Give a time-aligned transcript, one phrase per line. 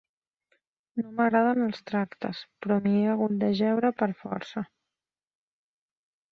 [1.01, 4.67] No m'agraden els tractes, però m'hi he hagut d'ajeure per força.